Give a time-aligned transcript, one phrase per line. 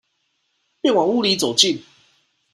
[0.81, 1.79] 便往屋裡走進